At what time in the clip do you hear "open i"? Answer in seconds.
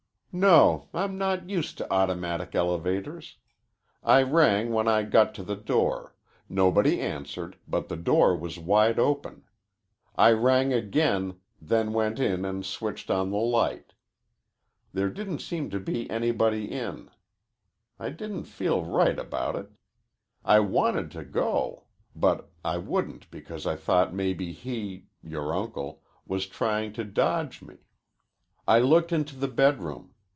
8.97-10.31